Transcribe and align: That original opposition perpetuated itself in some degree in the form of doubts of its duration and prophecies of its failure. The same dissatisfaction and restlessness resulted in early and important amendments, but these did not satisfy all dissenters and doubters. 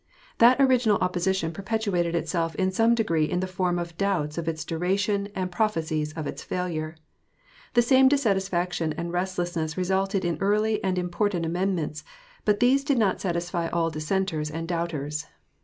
That 0.39 0.59
original 0.59 0.97
opposition 0.97 1.51
perpetuated 1.51 2.15
itself 2.15 2.55
in 2.55 2.71
some 2.71 2.95
degree 2.95 3.25
in 3.25 3.39
the 3.39 3.45
form 3.45 3.77
of 3.77 3.95
doubts 3.99 4.35
of 4.39 4.47
its 4.47 4.65
duration 4.65 5.27
and 5.35 5.51
prophecies 5.51 6.11
of 6.13 6.25
its 6.25 6.41
failure. 6.41 6.95
The 7.75 7.83
same 7.83 8.07
dissatisfaction 8.07 8.93
and 8.93 9.13
restlessness 9.13 9.77
resulted 9.77 10.25
in 10.25 10.39
early 10.41 10.83
and 10.83 10.97
important 10.97 11.45
amendments, 11.45 12.03
but 12.45 12.59
these 12.61 12.83
did 12.83 12.97
not 12.97 13.21
satisfy 13.21 13.67
all 13.67 13.91
dissenters 13.91 14.49
and 14.49 14.67
doubters. 14.67 15.27